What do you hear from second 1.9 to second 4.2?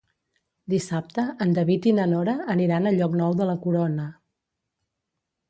i na Nora aniran a Llocnou de la Corona.